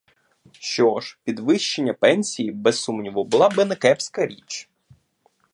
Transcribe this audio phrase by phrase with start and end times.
[0.59, 4.69] Що ж, підвищення пенсії без сумніву була би не кепська річ.